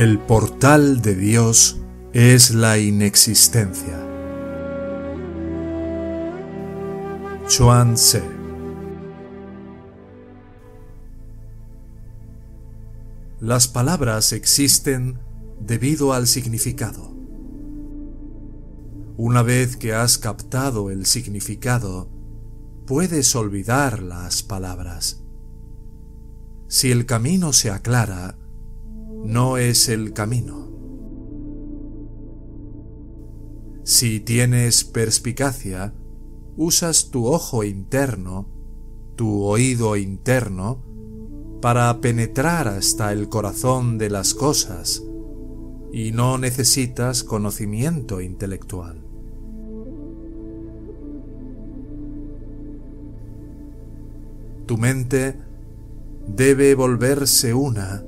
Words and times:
El 0.00 0.18
portal 0.18 1.02
de 1.02 1.14
Dios 1.14 1.78
es 2.14 2.54
la 2.54 2.78
inexistencia. 2.78 4.02
Chuan 7.46 7.96
Las 13.40 13.68
palabras 13.68 14.32
existen 14.32 15.18
debido 15.60 16.14
al 16.14 16.26
significado. 16.26 17.14
Una 19.18 19.42
vez 19.42 19.76
que 19.76 19.92
has 19.92 20.16
captado 20.16 20.90
el 20.90 21.04
significado, 21.04 22.08
puedes 22.86 23.36
olvidar 23.36 24.02
las 24.02 24.42
palabras. 24.42 25.22
Si 26.68 26.90
el 26.90 27.04
camino 27.04 27.52
se 27.52 27.70
aclara, 27.70 28.39
no 29.24 29.56
es 29.56 29.88
el 29.88 30.12
camino. 30.12 30.70
Si 33.84 34.20
tienes 34.20 34.84
perspicacia, 34.84 35.94
usas 36.56 37.10
tu 37.10 37.26
ojo 37.26 37.64
interno, 37.64 38.48
tu 39.16 39.42
oído 39.42 39.96
interno, 39.96 40.84
para 41.60 42.00
penetrar 42.00 42.68
hasta 42.68 43.12
el 43.12 43.28
corazón 43.28 43.98
de 43.98 44.08
las 44.08 44.32
cosas 44.34 45.02
y 45.92 46.12
no 46.12 46.38
necesitas 46.38 47.24
conocimiento 47.24 48.20
intelectual. 48.20 49.04
Tu 54.66 54.78
mente 54.78 55.36
debe 56.28 56.74
volverse 56.74 57.52
una 57.52 58.04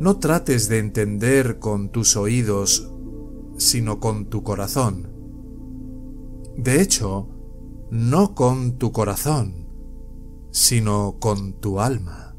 no 0.00 0.18
trates 0.18 0.68
de 0.68 0.78
entender 0.78 1.58
con 1.58 1.90
tus 1.90 2.16
oídos, 2.16 2.92
sino 3.56 4.00
con 4.00 4.26
tu 4.26 4.42
corazón. 4.42 5.08
De 6.56 6.80
hecho, 6.80 7.28
no 7.90 8.34
con 8.34 8.78
tu 8.78 8.92
corazón, 8.92 9.68
sino 10.50 11.16
con 11.20 11.54
tu 11.54 11.80
alma. 11.80 12.36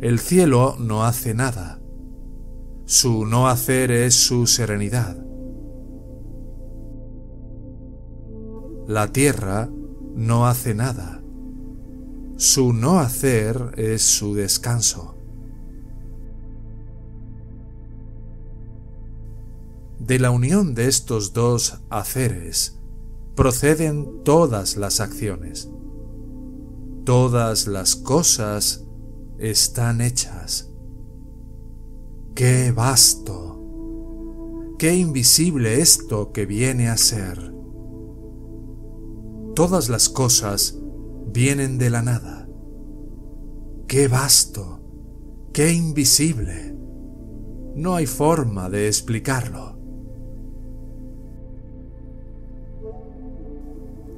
El 0.00 0.18
cielo 0.18 0.76
no 0.78 1.04
hace 1.04 1.34
nada. 1.34 1.80
Su 2.84 3.24
no 3.24 3.48
hacer 3.48 3.90
es 3.90 4.14
su 4.14 4.46
serenidad. 4.46 5.16
La 8.86 9.10
tierra 9.10 9.68
no 10.14 10.46
hace 10.46 10.74
nada. 10.74 11.22
Su 12.36 12.74
no 12.74 13.00
hacer 13.00 13.72
es 13.78 14.02
su 14.02 14.34
descanso. 14.34 15.16
De 19.98 20.18
la 20.18 20.30
unión 20.30 20.74
de 20.74 20.86
estos 20.86 21.32
dos 21.32 21.80
haceres 21.88 22.78
proceden 23.34 24.22
todas 24.22 24.76
las 24.76 25.00
acciones. 25.00 25.70
Todas 27.04 27.66
las 27.66 27.96
cosas 27.96 28.84
están 29.38 30.02
hechas. 30.02 30.70
¡Qué 32.34 32.70
vasto! 32.70 33.62
¡Qué 34.78 34.94
invisible 34.94 35.80
esto 35.80 36.32
que 36.32 36.44
viene 36.44 36.90
a 36.90 36.98
ser! 36.98 37.54
Todas 39.54 39.88
las 39.88 40.10
cosas 40.10 40.78
vienen 41.36 41.76
de 41.76 41.90
la 41.90 42.00
nada. 42.00 42.48
¡Qué 43.86 44.08
vasto! 44.08 44.80
¡Qué 45.52 45.70
invisible! 45.70 46.74
No 47.74 47.94
hay 47.94 48.06
forma 48.06 48.70
de 48.70 48.88
explicarlo. 48.88 49.78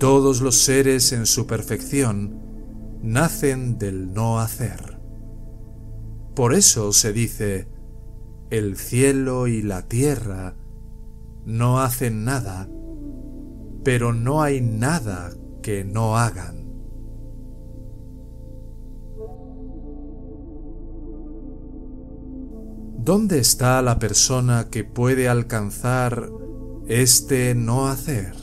Todos 0.00 0.40
los 0.40 0.56
seres 0.56 1.12
en 1.12 1.26
su 1.26 1.46
perfección 1.46 2.40
nacen 3.00 3.78
del 3.78 4.12
no 4.12 4.40
hacer. 4.40 4.98
Por 6.34 6.52
eso 6.52 6.92
se 6.92 7.12
dice, 7.12 7.68
el 8.50 8.76
cielo 8.76 9.46
y 9.46 9.62
la 9.62 9.86
tierra 9.86 10.56
no 11.44 11.78
hacen 11.80 12.24
nada, 12.24 12.68
pero 13.84 14.12
no 14.12 14.42
hay 14.42 14.60
nada 14.60 15.30
que 15.62 15.84
no 15.84 16.16
hagan. 16.16 16.63
¿Dónde 23.04 23.38
está 23.38 23.82
la 23.82 23.98
persona 23.98 24.70
que 24.70 24.82
puede 24.82 25.28
alcanzar 25.28 26.30
este 26.88 27.54
no 27.54 27.88
hacer? 27.88 28.34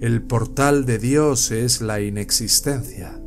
El 0.00 0.22
portal 0.22 0.86
de 0.86 0.98
Dios 0.98 1.50
es 1.50 1.82
la 1.82 2.00
inexistencia. 2.00 3.20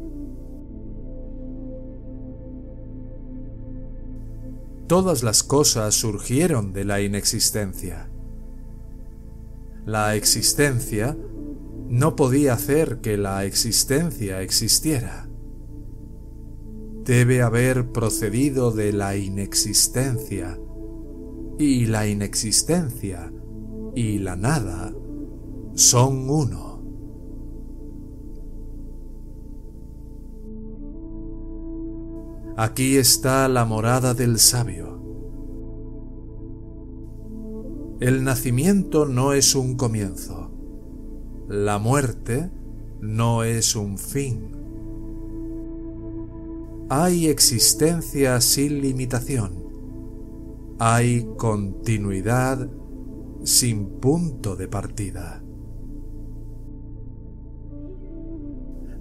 Todas 4.88 5.22
las 5.22 5.44
cosas 5.44 5.94
surgieron 5.94 6.74
de 6.74 6.84
la 6.84 7.02
inexistencia. 7.02 8.10
La 9.86 10.16
existencia 10.16 11.16
no 11.88 12.16
podía 12.16 12.54
hacer 12.54 13.00
que 13.00 13.16
la 13.16 13.46
existencia 13.46 14.42
existiera 14.42 15.31
debe 17.04 17.42
haber 17.42 17.92
procedido 17.92 18.72
de 18.72 18.94
la 18.94 19.16
inexistencia, 19.16 20.60
y 21.58 21.86
la 21.86 22.08
inexistencia 22.08 23.32
y 23.96 24.20
la 24.20 24.36
nada 24.36 24.94
son 25.74 26.30
uno. 26.30 26.82
Aquí 32.58 32.98
está 32.98 33.48
la 33.48 33.66
morada 33.66 34.14
del 34.14 34.38
sabio. 34.38 35.00
El 38.00 38.24
nacimiento 38.24 39.06
no 39.06 39.34
es 39.34 39.56
un 39.56 39.76
comienzo. 39.78 40.52
La 41.48 41.80
muerte 41.80 42.52
no 43.00 43.44
es 43.44 43.76
un 43.76 43.98
fin 43.98 44.61
hay 46.94 47.28
existencia 47.28 48.42
sin 48.42 48.82
limitación, 48.82 50.76
hay 50.78 51.26
continuidad 51.38 52.70
sin 53.46 54.02
punto 54.02 54.58
de 54.58 54.68
partida. 54.68 55.42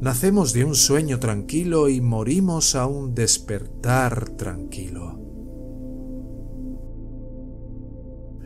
Nacemos 0.01 0.53
de 0.53 0.65
un 0.65 0.77
sueño 0.77 1.19
tranquilo 1.19 1.89
y 1.89 2.01
morimos 2.01 2.77
a 2.77 2.87
un 2.87 3.13
despertar 3.13 4.37
tranquilo. 4.37 5.19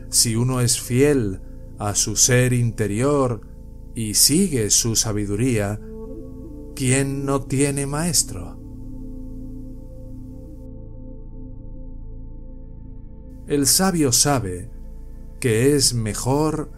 Si 0.09 0.35
uno 0.35 0.59
es 0.59 0.81
fiel 0.81 1.39
a 1.77 1.93
su 1.93 2.15
ser 2.15 2.51
interior 2.51 3.41
y 3.93 4.15
sigue 4.15 4.71
su 4.71 4.95
sabiduría, 4.95 5.79
¿quién 6.73 7.25
no 7.25 7.43
tiene 7.43 7.85
maestro? 7.85 8.64
El 13.47 13.67
sabio 13.67 14.11
sabe 14.11 14.71
que 15.39 15.75
es 15.75 15.93
mejor 15.93 16.71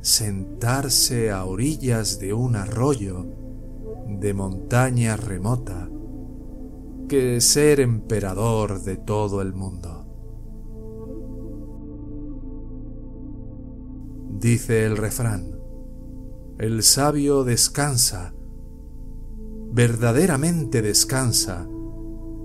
sentarse 0.00 1.30
a 1.30 1.44
orillas 1.44 2.18
de 2.18 2.32
un 2.32 2.56
arroyo 2.56 3.26
de 4.08 4.32
montaña 4.32 5.16
remota 5.18 5.90
que 7.06 7.42
ser 7.42 7.80
emperador 7.80 8.82
de 8.82 8.96
todo 8.96 9.42
el 9.42 9.52
mundo. 9.52 10.06
Dice 14.40 14.86
el 14.86 14.96
refrán, 14.96 15.58
el 16.58 16.82
sabio 16.82 17.44
descansa, 17.44 18.32
verdaderamente 19.70 20.80
descansa, 20.80 21.68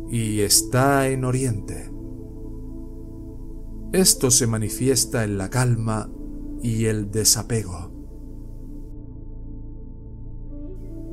y 0.10 0.42
está 0.42 1.08
en 1.08 1.24
oriente. 1.24 2.01
Esto 3.92 4.32
se 4.32 4.48
manifiesta 4.48 5.26
en 5.26 5.38
la 5.38 5.50
calma 5.50 6.10
y 6.62 6.86
el 6.86 7.12
desapego. 7.12 7.92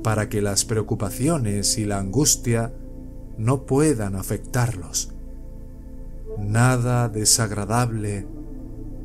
Para 0.05 0.29
que 0.29 0.41
las 0.41 0.65
preocupaciones 0.65 1.77
y 1.79 1.85
la 1.85 1.99
angustia 1.99 2.73
no 3.37 3.67
puedan 3.67 4.15
afectarlos. 4.15 5.13
Nada 6.39 7.09
desagradable 7.09 8.29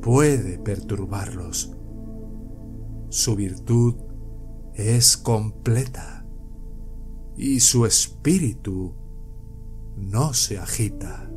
puede 0.02 0.60
perturbarlos. 0.60 1.76
Su 3.10 3.36
virtud 3.36 3.96
es 4.76 5.18
completa. 5.18 6.20
y 7.36 7.62
su 7.62 7.88
espíritu 7.88 8.94
no 9.98 10.36
se 10.36 10.60
agita. 10.60 11.33